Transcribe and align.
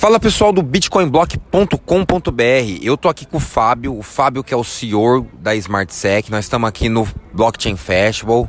Fala 0.00 0.18
pessoal 0.18 0.50
do 0.50 0.62
bitcoinblock.com.br. 0.62 2.78
Eu 2.80 2.96
tô 2.96 3.06
aqui 3.06 3.26
com 3.26 3.36
o 3.36 3.40
Fábio, 3.40 3.98
o 3.98 4.02
Fábio 4.02 4.42
que 4.42 4.54
é 4.54 4.56
o 4.56 4.64
CEO 4.64 5.28
da 5.38 5.54
SmartSec. 5.54 6.30
Nós 6.30 6.46
estamos 6.46 6.66
aqui 6.66 6.88
no 6.88 7.06
Blockchain 7.34 7.76
Festival. 7.76 8.48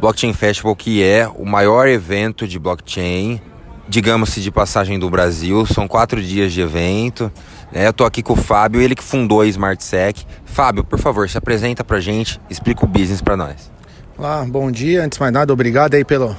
Blockchain 0.00 0.32
Festival 0.32 0.74
que 0.74 1.04
é 1.04 1.28
o 1.28 1.44
maior 1.44 1.86
evento 1.86 2.48
de 2.48 2.58
blockchain, 2.58 3.38
digamos-se 3.86 4.40
de 4.40 4.50
passagem 4.50 4.98
do 4.98 5.10
Brasil. 5.10 5.66
São 5.66 5.86
quatro 5.86 6.22
dias 6.22 6.50
de 6.50 6.62
evento. 6.62 7.30
Né? 7.70 7.86
Eu 7.86 7.92
tô 7.92 8.06
aqui 8.06 8.22
com 8.22 8.32
o 8.32 8.36
Fábio, 8.36 8.80
ele 8.80 8.94
que 8.94 9.04
fundou 9.04 9.42
a 9.42 9.46
SmartSec. 9.46 10.24
Fábio, 10.46 10.82
por 10.82 10.98
favor, 10.98 11.28
se 11.28 11.36
apresenta 11.36 11.84
pra 11.84 12.00
gente, 12.00 12.40
explica 12.48 12.86
o 12.86 12.88
business 12.88 13.20
para 13.20 13.36
nós. 13.36 13.70
Olá, 14.16 14.42
bom 14.48 14.70
dia. 14.70 15.04
Antes 15.04 15.18
de 15.18 15.20
mais 15.20 15.34
nada, 15.34 15.52
obrigado 15.52 15.92
aí 15.92 16.06
pelo, 16.06 16.34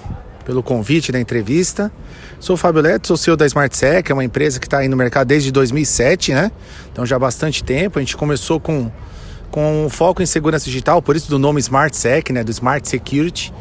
pelo 0.48 0.64
convite 0.64 1.12
da 1.12 1.20
entrevista. 1.20 1.92
Sou 2.40 2.54
o 2.54 2.58
Fábio 2.58 2.82
Leto, 2.82 3.06
sou 3.06 3.18
CEO 3.18 3.36
da 3.36 3.46
SmartSec, 3.46 4.10
é 4.10 4.14
uma 4.14 4.24
empresa 4.24 4.62
que 4.62 4.66
está 4.66 4.78
aí 4.78 4.88
no 4.88 4.96
mercado 4.96 5.28
desde 5.28 5.52
2007, 5.52 6.34
né? 6.34 6.50
Então 6.90 7.06
já 7.06 7.18
há 7.18 7.20
bastante 7.20 7.62
tempo. 7.62 8.00
A 8.00 8.02
gente 8.02 8.16
começou 8.16 8.58
com, 8.58 8.90
com 9.52 9.88
foco 9.90 10.24
em 10.24 10.26
segurança 10.26 10.64
digital, 10.64 11.02
por 11.02 11.18
isso 11.18 11.30
do 11.30 11.38
nome 11.38 11.60
SmartSec, 11.60 12.32
né? 12.32 12.46
Do 12.46 12.52
Smart 12.52 12.88
Security. 12.88 13.54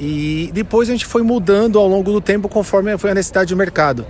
E 0.00 0.50
depois 0.54 0.88
a 0.88 0.92
gente 0.92 1.04
foi 1.04 1.22
mudando 1.22 1.78
ao 1.78 1.86
longo 1.86 2.10
do 2.10 2.22
tempo 2.22 2.48
conforme 2.48 2.96
foi 2.96 3.10
a 3.10 3.14
necessidade 3.14 3.52
do 3.52 3.58
mercado. 3.58 4.06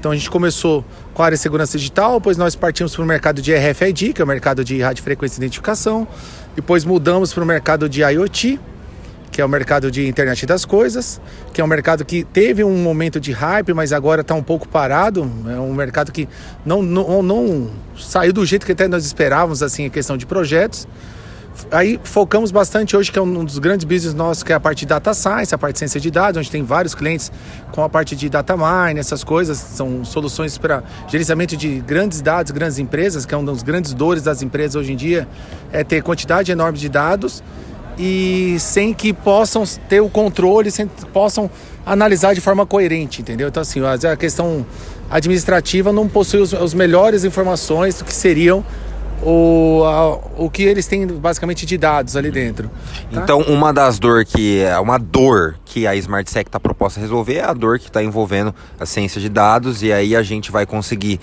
Então 0.00 0.10
a 0.10 0.16
gente 0.16 0.30
começou 0.30 0.82
com 1.12 1.22
a 1.22 1.26
área 1.26 1.36
de 1.36 1.42
segurança 1.42 1.76
digital, 1.76 2.14
depois 2.14 2.38
nós 2.38 2.56
partimos 2.56 2.94
para 2.96 3.04
o 3.04 3.06
mercado 3.06 3.42
de 3.42 3.54
RFID, 3.54 4.14
que 4.14 4.22
é 4.22 4.24
o 4.24 4.28
mercado 4.28 4.64
de 4.64 4.80
radiofrequência 4.80 5.38
de 5.38 5.44
identificação. 5.44 6.08
Depois 6.56 6.86
mudamos 6.86 7.34
para 7.34 7.44
o 7.44 7.46
mercado 7.46 7.90
de 7.90 8.00
IoT, 8.00 8.58
que 9.38 9.42
é 9.42 9.44
o 9.44 9.48
mercado 9.48 9.88
de 9.88 10.04
internet 10.04 10.44
das 10.46 10.64
coisas, 10.64 11.20
que 11.52 11.60
é 11.60 11.64
um 11.64 11.68
mercado 11.68 12.04
que 12.04 12.24
teve 12.24 12.64
um 12.64 12.76
momento 12.78 13.20
de 13.20 13.30
hype, 13.30 13.72
mas 13.72 13.92
agora 13.92 14.22
está 14.22 14.34
um 14.34 14.42
pouco 14.42 14.66
parado. 14.66 15.30
É 15.48 15.60
um 15.60 15.72
mercado 15.72 16.10
que 16.10 16.28
não, 16.66 16.82
não, 16.82 17.22
não 17.22 17.70
saiu 17.96 18.32
do 18.32 18.44
jeito 18.44 18.66
que 18.66 18.72
até 18.72 18.88
nós 18.88 19.06
esperávamos, 19.06 19.62
assim, 19.62 19.86
a 19.86 19.90
questão 19.90 20.16
de 20.16 20.26
projetos. 20.26 20.88
Aí 21.70 22.00
focamos 22.02 22.50
bastante 22.50 22.96
hoje, 22.96 23.12
que 23.12 23.18
é 23.20 23.22
um 23.22 23.44
dos 23.44 23.60
grandes 23.60 23.84
business 23.84 24.12
nossos, 24.12 24.42
que 24.42 24.52
é 24.52 24.56
a 24.56 24.60
parte 24.60 24.80
de 24.80 24.86
data 24.86 25.14
science, 25.14 25.54
a 25.54 25.58
parte 25.58 25.74
de 25.74 25.78
ciência 25.78 26.00
de 26.00 26.10
dados, 26.10 26.36
onde 26.36 26.50
tem 26.50 26.64
vários 26.64 26.92
clientes 26.92 27.30
com 27.70 27.84
a 27.84 27.88
parte 27.88 28.16
de 28.16 28.28
data 28.28 28.56
mine, 28.56 28.98
essas 28.98 29.22
coisas. 29.22 29.56
São 29.56 30.04
soluções 30.04 30.58
para 30.58 30.82
gerenciamento 31.06 31.56
de 31.56 31.78
grandes 31.78 32.20
dados, 32.20 32.50
grandes 32.50 32.80
empresas, 32.80 33.24
que 33.24 33.32
é 33.32 33.38
um 33.38 33.44
dos 33.44 33.62
grandes 33.62 33.94
dores 33.94 34.24
das 34.24 34.42
empresas 34.42 34.74
hoje 34.74 34.94
em 34.94 34.96
dia, 34.96 35.28
é 35.70 35.84
ter 35.84 36.02
quantidade 36.02 36.50
enorme 36.50 36.76
de 36.76 36.88
dados 36.88 37.40
e 37.98 38.56
sem 38.60 38.94
que 38.94 39.12
possam 39.12 39.64
ter 39.88 40.00
o 40.00 40.08
controle, 40.08 40.70
sem 40.70 40.86
que 40.86 41.06
possam 41.06 41.50
analisar 41.84 42.34
de 42.34 42.40
forma 42.40 42.64
coerente, 42.64 43.20
entendeu? 43.22 43.48
Então, 43.48 43.60
assim, 43.60 43.80
a 43.84 44.16
questão 44.16 44.64
administrativa 45.10 45.92
não 45.92 46.06
possui 46.06 46.40
os, 46.40 46.74
melhores 46.74 47.24
informações 47.24 47.98
do 47.98 48.04
que 48.04 48.14
seriam 48.14 48.64
o, 49.22 49.82
a, 49.84 50.42
o 50.42 50.50
que 50.50 50.62
eles 50.62 50.86
têm 50.86 51.06
basicamente 51.06 51.66
de 51.66 51.76
dados 51.76 52.14
ali 52.14 52.30
dentro. 52.30 52.70
Tá? 53.10 53.22
Então, 53.22 53.40
uma 53.40 53.72
das 53.72 53.98
dor 53.98 54.24
que 54.24 54.60
é 54.60 54.78
uma 54.78 54.98
dor 54.98 55.56
que 55.64 55.86
a 55.86 55.96
SmartSec 55.96 56.48
está 56.48 56.60
proposta 56.60 57.00
resolver 57.00 57.36
é 57.36 57.44
a 57.44 57.52
dor 57.52 57.78
que 57.78 57.88
está 57.88 58.02
envolvendo 58.02 58.54
a 58.78 58.86
ciência 58.86 59.20
de 59.20 59.28
dados 59.28 59.82
e 59.82 59.92
aí 59.92 60.14
a 60.14 60.22
gente 60.22 60.52
vai 60.52 60.66
conseguir, 60.66 61.18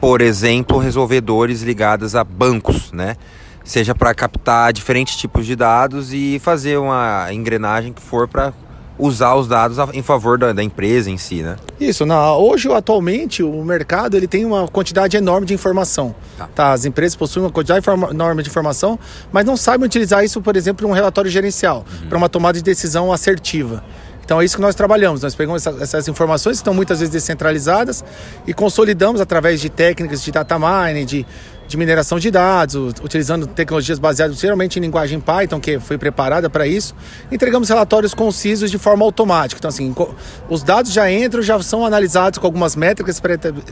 por 0.00 0.20
exemplo, 0.20 0.78
resolver 0.78 1.20
dores 1.22 1.62
ligadas 1.62 2.14
a 2.14 2.22
bancos, 2.22 2.92
né? 2.92 3.16
Seja 3.64 3.94
para 3.94 4.14
captar 4.14 4.72
diferentes 4.72 5.16
tipos 5.16 5.46
de 5.46 5.56
dados 5.56 6.12
e 6.12 6.38
fazer 6.38 6.78
uma 6.78 7.32
engrenagem 7.32 7.92
que 7.92 8.02
for 8.02 8.28
para 8.28 8.52
usar 8.98 9.34
os 9.34 9.48
dados 9.48 9.76
em 9.92 10.02
favor 10.02 10.38
da, 10.38 10.52
da, 10.52 10.62
empresa 10.62 11.10
em 11.10 11.18
si, 11.18 11.42
né? 11.42 11.56
Isso, 11.80 12.06
na, 12.06 12.36
hoje 12.36 12.70
atualmente 12.72 13.42
o 13.42 13.64
mercado 13.64 14.16
ele 14.16 14.28
tem 14.28 14.44
uma 14.44 14.68
quantidade 14.68 15.16
enorme 15.16 15.46
de 15.46 15.54
informação. 15.54 16.14
Tá. 16.38 16.48
tá 16.54 16.72
as 16.72 16.84
empresas 16.84 17.16
possuem 17.16 17.44
uma 17.44 17.50
quantidade 17.50 17.84
enorme 18.10 18.42
de 18.42 18.48
informação, 18.48 18.98
mas 19.32 19.44
não 19.44 19.56
sabem 19.56 19.84
utilizar 19.84 20.24
isso, 20.24 20.40
por 20.40 20.56
exemplo, 20.56 20.86
em 20.86 20.90
um 20.90 20.92
relatório 20.92 21.30
gerencial, 21.30 21.84
uhum. 22.02 22.08
para 22.08 22.18
uma 22.18 22.28
tomada 22.28 22.56
de 22.56 22.62
decisão 22.62 23.12
assertiva. 23.12 23.82
Então 24.24 24.40
é 24.40 24.44
isso 24.44 24.56
que 24.56 24.62
nós 24.62 24.74
trabalhamos. 24.74 25.22
Nós 25.22 25.34
pegamos 25.34 25.66
essa, 25.66 25.82
essas 25.82 26.08
informações 26.08 26.56
que 26.56 26.62
estão 26.62 26.72
muitas 26.72 27.00
vezes 27.00 27.12
descentralizadas 27.12 28.02
e 28.46 28.54
consolidamos 28.54 29.20
através 29.20 29.60
de 29.60 29.68
técnicas 29.68 30.22
de 30.22 30.32
data 30.32 30.58
mining, 30.58 31.04
de, 31.04 31.26
de 31.66 31.76
mineração 31.76 32.18
de 32.18 32.30
dados, 32.30 32.94
utilizando 33.02 33.46
tecnologias 33.46 33.98
baseadas 33.98 34.38
geralmente 34.38 34.78
em 34.78 34.82
linguagem 34.82 35.20
Python, 35.20 35.60
que 35.60 35.78
foi 35.78 35.96
preparada 35.98 36.50
para 36.50 36.66
isso. 36.66 36.94
Entregamos 37.30 37.68
relatórios 37.68 38.14
concisos 38.14 38.70
de 38.70 38.78
forma 38.78 39.04
automática. 39.04 39.58
Então, 39.58 39.68
assim, 39.68 39.94
os 40.48 40.62
dados 40.62 40.92
já 40.92 41.10
entram, 41.10 41.42
já 41.42 41.60
são 41.62 41.84
analisados 41.84 42.38
com 42.38 42.46
algumas 42.46 42.76
métricas 42.76 43.20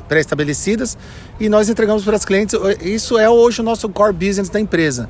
pré-estabelecidas 0.09 0.97
e 1.39 1.49
nós 1.49 1.69
entregamos 1.69 2.05
para 2.05 2.17
os 2.17 2.25
clientes. 2.25 2.59
Isso 2.81 3.19
é 3.19 3.29
hoje 3.29 3.61
o 3.61 3.65
nosso 3.65 3.89
core 3.89 4.13
business 4.13 4.49
da 4.49 4.61
empresa. 4.61 5.09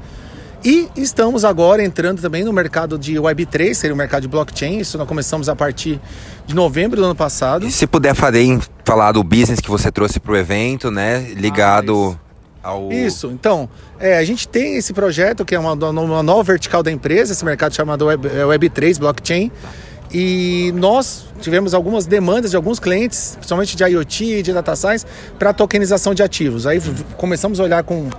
E 0.64 0.88
estamos 0.96 1.44
agora 1.44 1.84
entrando 1.84 2.22
também 2.22 2.44
no 2.44 2.52
mercado 2.52 2.96
de 2.96 3.14
Web3, 3.14 3.74
seria 3.74 3.92
o 3.92 3.96
mercado 3.96 4.22
de 4.22 4.28
blockchain. 4.28 4.78
Isso 4.78 4.96
nós 4.96 5.08
começamos 5.08 5.48
a 5.48 5.56
partir 5.56 6.00
de 6.46 6.54
novembro 6.54 7.00
do 7.00 7.04
ano 7.04 7.16
passado. 7.16 7.66
E 7.66 7.72
se 7.72 7.84
puder 7.84 8.14
fazer, 8.14 8.60
falar 8.84 9.10
do 9.10 9.24
business 9.24 9.58
que 9.58 9.68
você 9.68 9.90
trouxe 9.90 10.20
para 10.20 10.32
o 10.32 10.36
evento, 10.36 10.88
né? 10.88 11.32
Ligado 11.34 12.16
ah, 12.16 12.31
ao. 12.62 12.92
Isso, 12.92 13.28
então, 13.28 13.68
é, 13.98 14.18
a 14.18 14.24
gente 14.24 14.46
tem 14.46 14.76
esse 14.76 14.92
projeto 14.92 15.44
que 15.44 15.54
é 15.54 15.58
uma, 15.58 15.72
uma 15.72 16.22
nova 16.22 16.42
vertical 16.42 16.82
da 16.82 16.90
empresa, 16.90 17.32
esse 17.32 17.44
mercado 17.44 17.74
chamado 17.74 18.06
Web, 18.06 18.28
é, 18.28 18.42
Web3 18.42 18.98
Blockchain. 18.98 19.50
E 20.14 20.72
nós 20.74 21.24
tivemos 21.40 21.72
algumas 21.72 22.04
demandas 22.04 22.50
de 22.50 22.56
alguns 22.56 22.78
clientes, 22.78 23.32
principalmente 23.36 23.74
de 23.74 23.82
IoT, 23.82 24.42
de 24.42 24.52
data 24.52 24.76
science, 24.76 25.06
para 25.38 25.54
tokenização 25.54 26.12
de 26.12 26.22
ativos. 26.22 26.66
Aí 26.66 26.80
começamos 27.16 27.58
a 27.58 27.64
olhar 27.64 27.82
com 27.82 28.10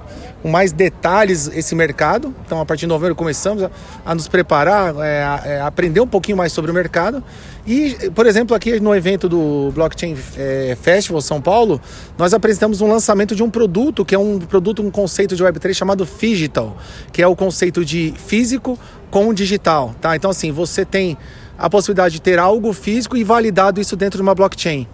com 0.44 0.50
mais 0.50 0.74
detalhes 0.74 1.50
esse 1.56 1.74
mercado. 1.74 2.36
Então, 2.46 2.59
a 2.59 2.66
partir 2.66 2.81
de 2.81 2.88
novembro, 2.88 3.16
começamos 3.16 3.64
a, 3.64 3.72
a 4.06 4.14
nos 4.14 4.28
preparar, 4.28 4.94
é, 4.98 5.24
a, 5.24 5.42
é, 5.46 5.62
aprender 5.62 6.02
um 6.02 6.08
pouquinho 6.08 6.36
mais 6.36 6.52
sobre 6.52 6.70
o 6.70 6.74
mercado. 6.74 7.24
E, 7.66 8.12
por 8.14 8.28
exemplo, 8.28 8.53
aqui 8.53 8.78
no 8.78 8.94
evento 8.94 9.30
do 9.30 9.72
Blockchain 9.74 10.18
é, 10.38 10.78
Festival 10.82 11.22
São 11.22 11.42
Paulo, 11.42 11.80
nós 12.18 12.34
apresentamos 12.34 12.82
um 12.82 12.92
lançamento 12.92 13.34
de 13.34 13.42
um 13.42 13.50
produto, 13.50 14.03
que 14.03 14.14
é 14.14 14.20
um 14.20 14.38
produto, 14.38 14.82
um 14.84 14.92
conceito 14.92 15.34
de 15.34 15.42
Web3 15.42 15.74
chamado 15.74 16.06
Digital, 16.06 16.76
que 17.14 17.22
é 17.22 17.28
o 17.28 17.38
conceito 17.38 17.86
de 17.86 18.14
físico 18.28 18.78
com 19.09 19.34
digital. 19.34 19.96
Tá? 20.02 20.14
Então, 20.14 20.30
assim, 20.30 20.52
você 20.52 20.84
tem 20.84 21.18
a 21.58 21.70
possibilidade 21.70 22.16
de 22.16 22.22
ter 22.22 22.38
algo 22.38 22.74
físico 22.74 23.16
e 23.16 23.24
validado 23.24 23.80
isso 23.80 23.96
dentro 23.96 24.18
de 24.18 24.22
uma 24.22 24.36
blockchain. 24.36 24.86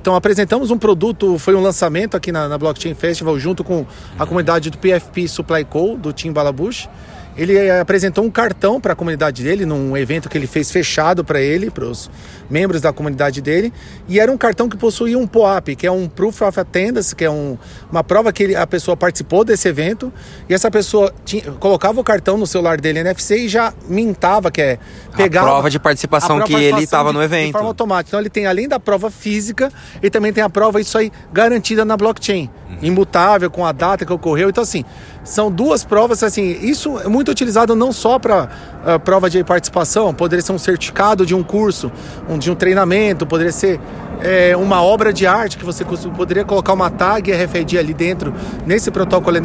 Então 0.00 0.14
apresentamos 0.14 0.70
um 0.70 0.78
produto, 0.78 1.38
foi 1.38 1.54
um 1.54 1.60
lançamento 1.60 2.16
aqui 2.16 2.32
na, 2.32 2.48
na 2.48 2.56
Blockchain 2.56 2.94
Festival 2.94 3.38
junto 3.38 3.62
com 3.64 3.84
a 4.18 4.24
comunidade 4.24 4.70
do 4.70 4.78
PFP 4.78 5.28
Supply 5.28 5.64
Co, 5.64 5.96
do 5.96 6.12
Tim 6.12 6.32
Balabush. 6.32 6.88
Ele 7.38 7.56
eh, 7.56 7.80
apresentou 7.80 8.24
um 8.24 8.30
cartão 8.30 8.80
para 8.80 8.92
a 8.92 8.96
comunidade 8.96 9.44
dele, 9.44 9.64
num 9.64 9.96
evento 9.96 10.28
que 10.28 10.36
ele 10.36 10.48
fez 10.48 10.70
fechado 10.70 11.24
para 11.24 11.40
ele, 11.40 11.70
para 11.70 11.84
os 11.84 12.10
membros 12.50 12.80
da 12.80 12.92
comunidade 12.92 13.40
dele. 13.40 13.72
E 14.08 14.18
era 14.18 14.30
um 14.30 14.36
cartão 14.36 14.68
que 14.68 14.76
possuía 14.76 15.16
um 15.16 15.26
POAP, 15.26 15.76
que 15.76 15.86
é 15.86 15.90
um 15.90 16.08
Proof 16.08 16.42
of 16.42 16.58
Attendance, 16.58 17.14
que 17.14 17.24
é 17.24 17.30
um, 17.30 17.56
uma 17.90 18.02
prova 18.02 18.32
que 18.32 18.56
a 18.56 18.66
pessoa 18.66 18.96
participou 18.96 19.44
desse 19.44 19.68
evento. 19.68 20.12
E 20.48 20.54
essa 20.54 20.70
pessoa 20.70 21.14
tinha, 21.24 21.44
colocava 21.52 22.00
o 22.00 22.04
cartão 22.04 22.36
no 22.36 22.46
celular 22.46 22.80
dele 22.80 22.98
NFC 22.98 23.44
e 23.44 23.48
já 23.48 23.72
mintava, 23.88 24.50
que 24.50 24.60
é 24.60 24.78
pegar. 25.16 25.42
A 25.42 25.44
prova 25.44 25.70
de 25.70 25.78
participação 25.78 26.40
que 26.40 26.54
ele 26.54 26.82
estava 26.82 27.12
no 27.12 27.22
evento. 27.22 27.46
De 27.46 27.52
forma 27.52 27.68
automática. 27.68 28.10
Então 28.10 28.20
ele 28.20 28.30
tem, 28.30 28.46
além 28.46 28.66
da 28.66 28.80
prova 28.80 29.10
física, 29.10 29.70
ele 30.02 30.10
também 30.10 30.32
tem 30.32 30.42
a 30.42 30.50
prova, 30.50 30.80
isso 30.80 30.98
aí, 30.98 31.12
garantida 31.32 31.84
na 31.84 31.96
blockchain. 31.96 32.50
Uhum. 32.68 32.78
Imutável, 32.82 33.50
com 33.50 33.64
a 33.64 33.72
data 33.72 34.04
que 34.04 34.12
ocorreu. 34.12 34.48
Então, 34.48 34.62
assim, 34.62 34.84
são 35.24 35.50
duas 35.50 35.84
provas, 35.84 36.22
assim, 36.22 36.58
isso 36.62 36.98
é 36.98 37.08
muito 37.08 37.27
utilizado 37.30 37.74
não 37.74 37.92
só 37.92 38.18
para 38.18 38.44
uh, 38.44 38.48
ah, 38.86 38.98
prova 38.98 39.28
de 39.28 39.42
participação, 39.44 40.12
poderia 40.14 40.42
ser 40.44 40.52
um 40.52 40.58
certificado 40.58 41.24
de 41.24 41.34
um 41.34 41.42
curso, 41.42 41.90
um, 42.28 42.38
de 42.38 42.50
um 42.50 42.54
treinamento, 42.54 43.26
poderia 43.26 43.52
ser 43.52 43.80
é, 44.20 44.56
uma 44.56 44.82
obra 44.82 45.12
de 45.12 45.26
arte 45.26 45.56
que 45.56 45.64
você 45.64 45.84
poderia 45.84 46.44
colocar 46.44 46.72
uma 46.72 46.90
tag 46.90 47.30
RFID 47.30 47.78
ali 47.78 47.94
dentro, 47.94 48.34
nesse 48.66 48.90
protocolo 48.90 49.36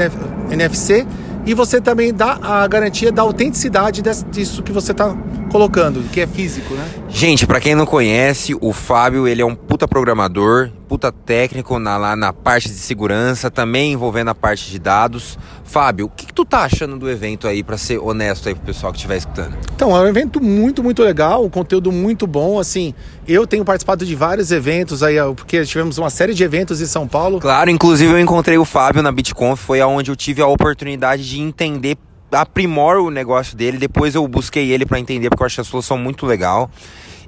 NFC, 0.50 1.06
e 1.46 1.54
você 1.54 1.82
também 1.82 2.14
dá 2.14 2.40
a 2.42 2.66
garantia 2.68 3.12
da 3.12 3.22
autenticidade 3.22 4.02
disso 4.32 4.64
que 4.64 4.72
você 4.72 4.94
está 4.94 5.14
colocando, 5.52 6.02
que 6.12 6.22
é 6.22 6.28
físico, 6.28 6.74
né? 6.74 6.86
Gente, 7.10 7.46
para 7.46 7.60
quem 7.60 7.76
não 7.76 7.86
conhece, 7.86 8.56
o 8.60 8.72
Fábio, 8.72 9.28
ele 9.28 9.42
é 9.42 9.46
um 9.46 9.56
puta 9.74 9.88
programador, 9.88 10.70
puta 10.88 11.12
técnico 11.12 11.80
na, 11.80 11.98
lá 11.98 12.16
na 12.16 12.32
parte 12.32 12.70
de 12.70 12.76
segurança, 12.76 13.50
também 13.50 13.94
envolvendo 13.94 14.28
a 14.28 14.36
parte 14.36 14.70
de 14.70 14.78
dados. 14.78 15.36
Fábio, 15.64 16.06
o 16.06 16.10
que, 16.10 16.28
que 16.28 16.34
tu 16.34 16.46
tá 16.46 16.60
achando 16.60 16.96
do 16.96 17.10
evento 17.10 17.48
aí, 17.48 17.64
para 17.64 17.76
ser 17.76 17.98
honesto 17.98 18.48
aí 18.48 18.54
pro 18.54 18.66
pessoal 18.66 18.94
que 18.94 19.00
estiver 19.00 19.18
escutando? 19.18 19.58
Então, 19.76 19.98
é 19.98 20.00
um 20.00 20.06
evento 20.06 20.40
muito, 20.40 20.84
muito 20.84 21.02
legal, 21.02 21.44
um 21.44 21.50
conteúdo 21.50 21.92
muito 21.92 22.28
bom, 22.28 22.60
assim, 22.60 22.94
eu 23.28 23.48
tenho 23.48 23.66
participado 23.66 24.06
de 24.06 24.14
vários 24.14 24.52
eventos 24.52 25.02
aí, 25.02 25.16
porque 25.36 25.66
tivemos 25.66 25.98
uma 25.98 26.12
série 26.12 26.36
de 26.36 26.44
eventos 26.44 26.80
em 26.80 26.86
São 26.86 27.08
Paulo. 27.08 27.40
Claro, 27.40 27.72
inclusive 27.72 28.14
eu 28.14 28.20
encontrei 28.20 28.60
o 28.60 28.66
Fábio 28.66 29.02
na 29.02 29.12
BitConf, 29.12 29.60
foi 29.60 29.82
aonde 29.82 30.12
eu 30.12 30.16
tive 30.16 30.40
a 30.40 30.46
oportunidade 30.46 31.28
de 31.28 31.42
entender 31.42 31.98
aprimora 32.32 33.02
o 33.02 33.10
negócio 33.10 33.58
dele. 33.58 33.80
Depois 33.80 34.14
eu 34.14 34.28
busquei 34.28 34.72
ele 34.72 34.86
para 34.86 35.00
entender, 35.00 35.32
porque 35.32 35.42
eu 35.42 35.48
achei 35.48 35.64
a 35.64 35.66
solução 35.66 35.98
muito 35.98 36.28
legal. 36.28 36.70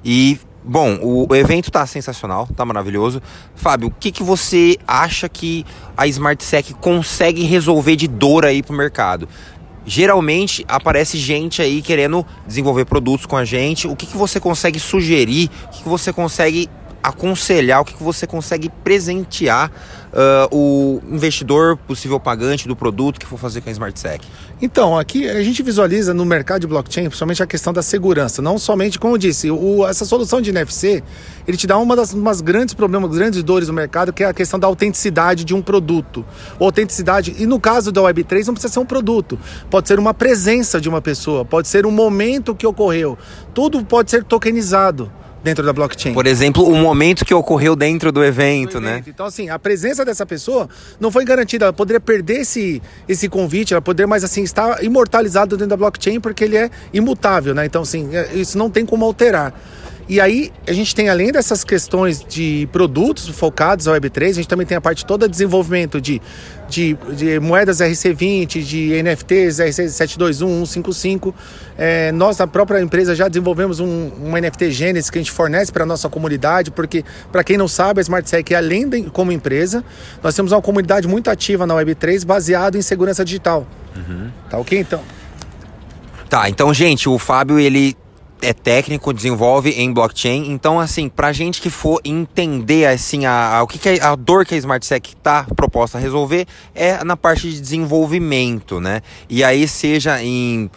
E 0.04 0.38
Bom, 0.68 0.98
o, 1.00 1.32
evento 1.36 1.70
tá 1.70 1.86
sensacional, 1.86 2.48
tá 2.56 2.64
maravilhoso. 2.64 3.22
Fábio, 3.54 3.86
o 3.86 3.90
que, 3.90 4.10
que 4.10 4.24
você 4.24 4.76
acha 4.86 5.28
que 5.28 5.64
a 5.96 6.08
SmartSec 6.08 6.74
consegue 6.74 7.44
resolver 7.44 7.94
de 7.94 8.08
dor 8.08 8.44
aí 8.44 8.64
pro 8.64 8.74
mercado? 8.74 9.28
Geralmente 9.86 10.64
aparece 10.66 11.18
gente 11.18 11.62
aí 11.62 11.80
querendo 11.80 12.26
desenvolver 12.44 12.84
produtos 12.84 13.26
com 13.26 13.36
a 13.36 13.44
gente. 13.44 13.86
O 13.86 13.94
que, 13.94 14.06
que 14.06 14.16
você 14.16 14.40
consegue 14.40 14.80
sugerir? 14.80 15.48
O 15.66 15.68
que, 15.68 15.82
que 15.84 15.88
você 15.88 16.12
consegue 16.12 16.68
aconselhar, 17.02 17.80
o 17.80 17.84
que, 17.84 17.94
que 17.94 18.02
você 18.02 18.26
consegue 18.26 18.68
presentear 18.82 19.70
uh, 20.16 20.56
o 20.56 21.02
investidor 21.10 21.76
possível 21.76 22.18
pagante 22.18 22.66
do 22.66 22.74
produto 22.74 23.20
que 23.20 23.26
for 23.26 23.38
fazer 23.38 23.60
com 23.60 23.68
a 23.68 23.72
SmartSec? 23.72 24.26
Então, 24.60 24.96
aqui 24.98 25.28
a 25.28 25.42
gente 25.42 25.62
visualiza 25.62 26.14
no 26.14 26.24
mercado 26.24 26.62
de 26.62 26.66
blockchain, 26.66 27.04
principalmente 27.04 27.42
a 27.42 27.46
questão 27.46 27.72
da 27.72 27.82
segurança. 27.82 28.40
Não 28.40 28.58
somente, 28.58 28.98
como 28.98 29.14
eu 29.14 29.18
disse, 29.18 29.50
o, 29.50 29.86
essa 29.86 30.04
solução 30.04 30.40
de 30.40 30.50
NFC, 30.50 31.02
ele 31.46 31.56
te 31.56 31.66
dá 31.66 31.76
uma 31.76 31.94
das 31.94 32.12
umas 32.14 32.40
grandes 32.40 32.74
problemas, 32.74 33.10
grandes 33.10 33.42
dores 33.42 33.68
do 33.68 33.74
mercado, 33.74 34.12
que 34.12 34.24
é 34.24 34.26
a 34.26 34.34
questão 34.34 34.58
da 34.58 34.66
autenticidade 34.66 35.44
de 35.44 35.54
um 35.54 35.60
produto. 35.60 36.24
Autenticidade, 36.58 37.34
e 37.38 37.46
no 37.46 37.60
caso 37.60 37.92
da 37.92 38.00
Web3 38.00 38.46
não 38.46 38.54
precisa 38.54 38.72
ser 38.72 38.80
um 38.80 38.86
produto, 38.86 39.38
pode 39.70 39.86
ser 39.86 39.98
uma 39.98 40.14
presença 40.14 40.80
de 40.80 40.88
uma 40.88 41.02
pessoa, 41.02 41.44
pode 41.44 41.68
ser 41.68 41.84
um 41.84 41.90
momento 41.90 42.54
que 42.54 42.66
ocorreu. 42.66 43.18
Tudo 43.52 43.84
pode 43.84 44.10
ser 44.10 44.24
tokenizado 44.24 45.12
dentro 45.46 45.64
da 45.64 45.72
blockchain. 45.72 46.12
Por 46.12 46.26
exemplo, 46.26 46.68
o 46.68 46.74
momento 46.74 47.24
que 47.24 47.32
ocorreu 47.32 47.76
dentro 47.76 48.10
do 48.10 48.24
evento, 48.24 48.80
né? 48.80 48.94
evento. 48.94 49.06
né? 49.06 49.12
Então, 49.14 49.26
assim, 49.26 49.48
a 49.48 49.58
presença 49.58 50.04
dessa 50.04 50.26
pessoa 50.26 50.68
não 50.98 51.10
foi 51.10 51.24
garantida. 51.24 51.66
Ela 51.66 51.72
poderia 51.72 52.00
perder 52.00 52.40
esse, 52.40 52.82
esse 53.08 53.28
convite, 53.28 53.72
ela 53.72 53.80
poderia, 53.80 54.08
mas 54.08 54.24
assim, 54.24 54.42
estar 54.42 54.82
imortalizado 54.82 55.56
dentro 55.56 55.70
da 55.70 55.76
blockchain 55.76 56.18
porque 56.20 56.42
ele 56.42 56.56
é 56.56 56.68
imutável, 56.92 57.54
né? 57.54 57.64
Então, 57.64 57.82
assim, 57.82 58.14
é, 58.14 58.34
isso 58.34 58.58
não 58.58 58.68
tem 58.68 58.84
como 58.84 59.04
alterar. 59.04 59.54
E 60.08 60.20
aí, 60.20 60.52
a 60.68 60.72
gente 60.72 60.94
tem, 60.94 61.08
além 61.08 61.32
dessas 61.32 61.64
questões 61.64 62.24
de 62.24 62.68
produtos 62.70 63.28
focados 63.28 63.88
ao 63.88 63.94
Web3, 63.96 64.30
a 64.30 64.32
gente 64.34 64.46
também 64.48 64.64
tem 64.64 64.76
a 64.76 64.80
parte 64.80 65.04
toda 65.04 65.26
de 65.26 65.32
desenvolvimento 65.32 66.00
de, 66.00 66.22
de, 66.68 66.96
de 67.12 67.40
moedas 67.40 67.78
RC20, 67.78 68.62
de 68.62 69.02
NFTs 69.02 69.58
RC721, 69.58 70.64
155. 70.64 71.34
É, 71.76 72.12
nós, 72.12 72.38
na 72.38 72.46
própria 72.46 72.80
empresa, 72.80 73.16
já 73.16 73.26
desenvolvemos 73.26 73.80
um, 73.80 74.10
NFT 74.40 74.70
Gênesis 74.70 75.10
que 75.10 75.18
a 75.18 75.20
gente 75.20 75.32
fornece 75.32 75.72
para 75.72 75.82
a 75.82 75.86
nossa 75.86 76.08
comunidade, 76.08 76.70
porque, 76.70 77.04
para 77.32 77.42
quem 77.42 77.58
não 77.58 77.66
sabe, 77.66 77.98
a 77.98 78.02
SmartSec, 78.02 78.54
além 78.54 78.88
de 78.88 79.02
como 79.10 79.32
empresa, 79.32 79.84
nós 80.22 80.36
temos 80.36 80.52
uma 80.52 80.62
comunidade 80.62 81.08
muito 81.08 81.28
ativa 81.28 81.66
na 81.66 81.74
Web3 81.74 82.24
baseado 82.24 82.76
em 82.76 82.82
segurança 82.82 83.24
digital. 83.24 83.66
Uhum. 83.96 84.30
Tá 84.48 84.56
ok, 84.56 84.78
então? 84.78 85.02
Tá, 86.28 86.48
então, 86.48 86.72
gente, 86.72 87.08
o 87.08 87.18
Fábio, 87.18 87.58
ele 87.58 87.96
é 88.42 88.52
técnico, 88.52 89.12
desenvolve 89.12 89.70
em 89.70 89.92
blockchain. 89.92 90.50
Então, 90.50 90.78
assim, 90.78 91.08
pra 91.08 91.32
gente 91.32 91.60
que 91.60 91.70
for 91.70 92.00
entender 92.04 92.86
assim 92.86 93.24
a, 93.24 93.56
a 93.56 93.62
o 93.62 93.66
que, 93.66 93.78
que 93.78 94.00
a, 94.00 94.12
a 94.12 94.16
dor 94.16 94.44
que 94.44 94.54
a 94.54 94.58
SmartSec 94.58 95.10
está 95.10 95.44
proposta 95.56 95.98
a 95.98 96.00
resolver 96.00 96.46
é 96.74 97.02
na 97.02 97.16
parte 97.16 97.50
de 97.50 97.60
desenvolvimento, 97.60 98.80
né? 98.80 99.00
E 99.28 99.42
aí 99.42 99.66
seja 99.66 100.22
em 100.22 100.70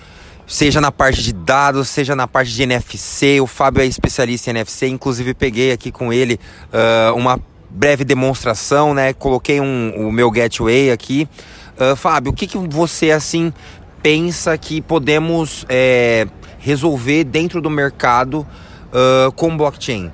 seja 0.48 0.82
na 0.82 0.92
parte 0.92 1.22
de 1.22 1.32
dados, 1.32 1.90
seja 1.90 2.16
na 2.16 2.28
parte 2.28 2.52
de 2.52 2.64
NFC. 2.64 3.40
O 3.40 3.46
Fábio 3.46 3.84
é 3.84 3.86
especialista 3.86 4.50
em 4.50 4.52
NFC, 4.52 4.88
inclusive 4.88 5.34
peguei 5.36 5.72
aqui 5.72 5.92
com 5.92 6.12
ele 6.12 6.40
uh, 6.74 7.16
uma 7.16 7.40
breve 7.70 8.04
demonstração, 8.04 8.94
né? 8.94 9.14
Coloquei 9.14 9.62
um, 9.62 10.08
o 10.08 10.12
meu 10.12 10.32
gateway 10.32 10.92
aqui. 10.92 11.30
Uh, 11.80 11.96
Fábio, 11.96 12.32
o 12.32 12.36
que, 12.36 12.48
que 12.48 12.58
você 12.58 13.12
assim 13.12 13.54
pensa 14.02 14.58
que 14.58 14.82
podemos 14.82 15.66
é, 15.70 16.26
resolver 16.60 17.24
dentro 17.24 17.62
do 17.62 17.70
mercado 17.70 18.46
uh, 18.92 19.32
com 19.34 19.56
blockchain? 19.58 20.12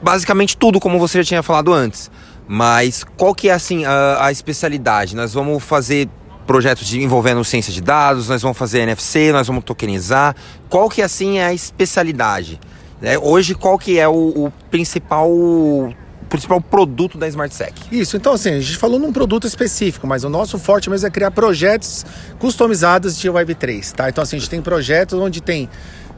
Basicamente 0.00 0.56
tudo, 0.56 0.80
como 0.80 0.98
você 0.98 1.18
já 1.18 1.24
tinha 1.24 1.42
falado 1.42 1.72
antes. 1.72 2.10
Mas 2.46 3.04
qual 3.16 3.34
que 3.34 3.50
é 3.50 3.52
assim 3.52 3.84
a, 3.84 4.24
a 4.26 4.32
especialidade? 4.32 5.14
Nós 5.14 5.34
vamos 5.34 5.62
fazer 5.62 6.08
projetos 6.46 6.86
de, 6.86 7.02
envolvendo 7.02 7.44
ciência 7.44 7.70
de 7.70 7.82
dados, 7.82 8.30
nós 8.30 8.40
vamos 8.40 8.56
fazer 8.56 8.80
NFC, 8.80 9.32
nós 9.32 9.46
vamos 9.46 9.62
tokenizar. 9.64 10.34
Qual 10.70 10.88
que 10.88 11.02
assim 11.02 11.38
é 11.38 11.44
a 11.44 11.52
especialidade? 11.52 12.58
É, 13.02 13.18
hoje 13.18 13.54
qual 13.54 13.78
que 13.78 13.98
é 13.98 14.08
o, 14.08 14.46
o 14.46 14.52
principal 14.70 15.30
principal 16.28 16.60
produto 16.60 17.16
da 17.16 17.26
SmartSec. 17.28 17.74
Isso, 17.90 18.16
então 18.16 18.32
assim, 18.32 18.50
a 18.50 18.60
gente 18.60 18.76
falou 18.76 18.98
num 18.98 19.12
produto 19.12 19.46
específico, 19.46 20.06
mas 20.06 20.24
o 20.24 20.28
nosso 20.28 20.58
forte 20.58 20.90
mesmo 20.90 21.06
é 21.06 21.10
criar 21.10 21.30
projetos 21.30 22.04
customizados 22.38 23.18
de 23.18 23.28
Web3, 23.28 23.92
tá? 23.92 24.08
Então 24.08 24.22
assim, 24.22 24.36
a 24.36 24.38
gente 24.38 24.50
tem 24.50 24.62
projetos 24.62 25.18
onde 25.18 25.40
tem 25.40 25.68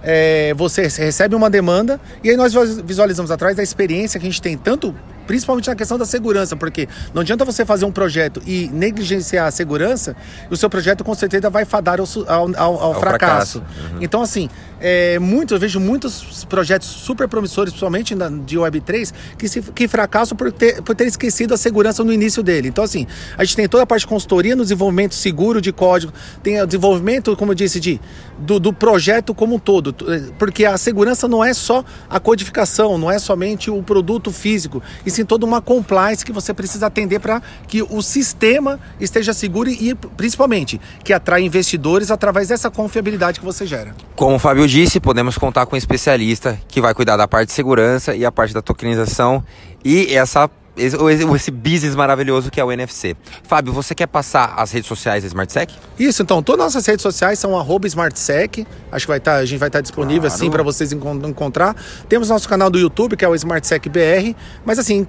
é, 0.02 0.54
você 0.54 0.82
recebe 0.82 1.34
uma 1.34 1.50
demanda 1.50 2.00
e 2.24 2.30
aí 2.30 2.36
nós 2.36 2.54
visualizamos 2.84 3.30
atrás 3.30 3.56
da 3.56 3.62
experiência 3.62 4.18
que 4.18 4.26
a 4.26 4.30
gente 4.30 4.40
tem 4.40 4.56
tanto 4.56 4.94
principalmente 5.26 5.68
na 5.68 5.76
questão 5.76 5.96
da 5.96 6.04
segurança, 6.04 6.56
porque 6.56 6.88
não 7.14 7.22
adianta 7.22 7.44
você 7.44 7.64
fazer 7.64 7.84
um 7.84 7.92
projeto 7.92 8.42
e 8.44 8.68
negligenciar 8.72 9.46
a 9.46 9.50
segurança, 9.52 10.16
o 10.50 10.56
seu 10.56 10.68
projeto 10.68 11.04
com 11.04 11.14
certeza 11.14 11.48
vai 11.48 11.64
fadar 11.64 12.00
ao, 12.00 12.06
ao, 12.26 12.56
ao, 12.56 12.82
ao 12.82 12.94
fracasso. 12.98 13.60
fracasso. 13.60 13.92
Uhum. 13.94 13.98
Então, 14.00 14.22
assim, 14.22 14.50
é, 14.80 15.18
muito, 15.18 15.54
eu 15.54 15.58
vejo 15.58 15.78
muitos 15.78 16.44
projetos 16.44 16.88
super 16.88 17.28
promissores, 17.28 17.72
principalmente 17.72 18.14
na, 18.14 18.28
de 18.28 18.56
Web3, 18.56 19.12
que, 19.36 19.48
se, 19.48 19.60
que 19.62 19.86
fracassam 19.86 20.36
por 20.36 20.50
ter, 20.50 20.82
por 20.82 20.94
ter 20.96 21.06
esquecido 21.06 21.52
a 21.52 21.56
segurança 21.56 22.02
no 22.02 22.12
início 22.12 22.42
dele. 22.42 22.68
Então, 22.68 22.82
assim, 22.82 23.06
a 23.36 23.44
gente 23.44 23.56
tem 23.56 23.68
toda 23.68 23.82
a 23.82 23.86
parte 23.86 24.02
de 24.02 24.06
consultoria 24.06 24.56
no 24.56 24.62
desenvolvimento 24.62 25.14
seguro 25.14 25.60
de 25.60 25.72
código, 25.72 26.12
tem 26.42 26.60
o 26.60 26.66
desenvolvimento, 26.66 27.36
como 27.36 27.52
eu 27.52 27.54
disse, 27.54 27.78
de, 27.78 28.00
do, 28.38 28.58
do 28.58 28.72
projeto 28.72 29.34
como 29.34 29.56
um 29.56 29.58
todo, 29.58 29.94
porque 30.38 30.64
a 30.64 30.78
segurança 30.78 31.28
não 31.28 31.44
é 31.44 31.52
só 31.52 31.84
a 32.08 32.18
codificação, 32.18 32.96
não 32.96 33.10
é 33.10 33.18
somente 33.18 33.70
o 33.70 33.82
produto 33.82 34.32
físico, 34.32 34.82
e 35.04 35.10
sim 35.10 35.24
toda 35.24 35.44
uma 35.44 35.60
compliance 35.60 36.24
que 36.24 36.32
você 36.32 36.54
precisa 36.54 36.86
atender 36.86 37.20
para 37.20 37.42
que 37.68 37.82
o 37.82 38.00
sistema 38.02 38.80
esteja 38.98 39.34
seguro 39.34 39.68
e, 39.68 39.94
principalmente, 40.16 40.80
que 41.04 41.12
atrai 41.12 41.42
investidores 41.42 42.10
através 42.10 42.48
dessa 42.48 42.70
confiabilidade 42.70 43.38
que 43.38 43.44
você 43.44 43.66
gera. 43.66 43.94
Como 44.16 44.36
o 44.36 44.38
Disse, 44.70 45.00
podemos 45.00 45.37
contar 45.37 45.67
com 45.67 45.75
um 45.75 45.76
especialista 45.76 46.56
que 46.69 46.81
vai 46.81 46.94
cuidar 46.94 47.17
da 47.17 47.26
parte 47.26 47.49
de 47.49 47.52
segurança 47.55 48.14
e 48.14 48.25
a 48.25 48.31
parte 48.31 48.55
da 48.55 48.62
tokenização 48.62 49.44
e 49.84 50.14
essa 50.14 50.49
esse, 50.76 50.96
esse 50.96 51.50
business 51.50 51.96
maravilhoso 51.96 52.52
que 52.52 52.61
é 52.61 52.64
o 52.64 52.70
NFC. 52.70 53.17
Fábio, 53.43 53.72
você 53.72 53.96
quer 53.96 54.06
passar 54.06 54.55
as 54.56 54.70
redes 54.70 54.87
sociais 54.87 55.25
da 55.25 55.26
SmartSec? 55.26 55.75
Isso, 55.99 56.22
então, 56.22 56.40
todas 56.40 56.64
as 56.64 56.75
nossas 56.75 56.87
redes 56.87 57.02
sociais 57.02 57.40
são 57.40 57.50
SmartSec. 57.84 58.64
Acho 58.93 59.06
que 59.06 59.11
vai 59.11 59.19
tá, 59.19 59.34
a 59.38 59.44
gente 59.44 59.58
vai 59.58 59.69
estar 59.69 59.78
tá 59.78 59.82
disponível 59.82 60.22
claro. 60.22 60.34
assim 60.34 60.49
para 60.49 60.62
vocês 60.62 60.93
encontrar. 60.93 61.75
Temos 62.08 62.28
nosso 62.28 62.49
canal 62.49 62.70
do 62.70 62.78
YouTube, 62.78 63.16
que 63.16 63.25
é 63.25 63.28
o 63.28 63.34
SmartSec 63.34 63.88
BR, 63.88 64.37
mas 64.64 64.78
assim, 64.78 65.05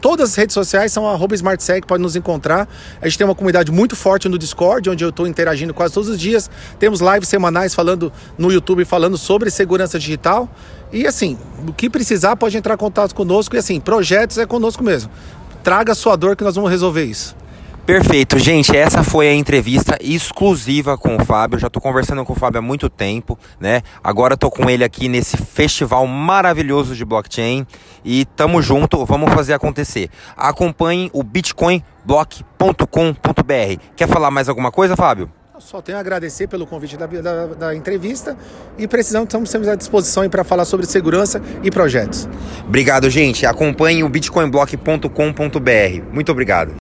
todas 0.00 0.30
as 0.30 0.36
redes 0.36 0.54
sociais 0.54 0.92
são 0.92 1.04
SmartSec, 1.32 1.86
pode 1.86 2.02
nos 2.02 2.16
encontrar. 2.16 2.68
A 3.00 3.08
gente 3.08 3.18
tem 3.18 3.26
uma 3.26 3.34
comunidade 3.34 3.70
muito 3.72 3.96
forte 3.96 4.28
no 4.28 4.38
Discord, 4.38 4.90
onde 4.90 5.04
eu 5.04 5.10
estou 5.10 5.26
interagindo 5.26 5.74
quase 5.74 5.94
todos 5.94 6.08
os 6.08 6.18
dias. 6.18 6.50
Temos 6.78 7.00
lives 7.00 7.28
semanais 7.28 7.74
falando 7.74 8.12
no 8.38 8.50
YouTube, 8.50 8.84
falando 8.84 9.16
sobre 9.16 9.50
segurança 9.50 9.98
digital. 9.98 10.48
E 10.92 11.06
assim, 11.06 11.38
o 11.66 11.72
que 11.72 11.90
precisar 11.90 12.36
pode 12.36 12.56
entrar 12.56 12.74
em 12.74 12.78
contato 12.78 13.14
conosco. 13.14 13.56
E 13.56 13.58
assim, 13.58 13.80
projetos 13.80 14.38
é 14.38 14.46
conosco 14.46 14.82
mesmo. 14.82 15.10
Traga 15.62 15.92
a 15.92 15.94
sua 15.94 16.16
dor 16.16 16.36
que 16.36 16.44
nós 16.44 16.54
vamos 16.54 16.70
resolver 16.70 17.04
isso. 17.04 17.36
Perfeito, 17.86 18.36
gente. 18.36 18.76
Essa 18.76 19.04
foi 19.04 19.28
a 19.28 19.32
entrevista 19.32 19.96
exclusiva 20.00 20.98
com 20.98 21.14
o 21.14 21.24
Fábio. 21.24 21.56
já 21.56 21.68
estou 21.68 21.80
conversando 21.80 22.24
com 22.24 22.32
o 22.32 22.36
Fábio 22.36 22.58
há 22.58 22.62
muito 22.62 22.90
tempo, 22.90 23.38
né? 23.60 23.80
Agora 24.02 24.34
estou 24.34 24.50
com 24.50 24.68
ele 24.68 24.82
aqui 24.82 25.08
nesse 25.08 25.36
festival 25.36 26.04
maravilhoso 26.04 26.96
de 26.96 27.04
blockchain 27.04 27.64
e 28.04 28.24
tamo 28.24 28.60
junto. 28.60 29.06
Vamos 29.06 29.32
fazer 29.32 29.52
acontecer. 29.52 30.10
Acompanhe 30.36 31.08
o 31.12 31.22
bitcoinblock.com.br. 31.22 33.80
Quer 33.94 34.08
falar 34.08 34.32
mais 34.32 34.48
alguma 34.48 34.72
coisa, 34.72 34.96
Fábio? 34.96 35.30
Só 35.60 35.80
tenho 35.80 35.96
a 35.96 36.00
agradecer 36.00 36.48
pelo 36.48 36.66
convite 36.66 36.96
da, 36.96 37.06
da, 37.06 37.46
da 37.46 37.74
entrevista 37.74 38.36
e 38.76 38.88
precisamos, 38.88 39.28
estamos 39.28 39.48
sempre 39.48 39.70
à 39.70 39.76
disposição 39.76 40.28
para 40.28 40.42
falar 40.42 40.64
sobre 40.64 40.86
segurança 40.86 41.40
e 41.62 41.70
projetos. 41.70 42.28
Obrigado, 42.66 43.08
gente. 43.08 43.46
Acompanhe 43.46 44.02
o 44.02 44.08
bitcoinblock.com.br. 44.08 46.12
Muito 46.12 46.32
obrigado. 46.32 46.74